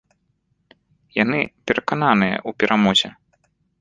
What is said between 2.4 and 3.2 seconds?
ў перамозе.